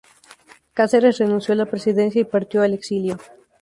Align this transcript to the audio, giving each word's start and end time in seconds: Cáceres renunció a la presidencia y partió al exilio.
Cáceres 0.73 1.19
renunció 1.19 1.53
a 1.53 1.57
la 1.57 1.67
presidencia 1.67 2.21
y 2.21 2.25
partió 2.25 2.63
al 2.63 2.73
exilio. 2.73 3.19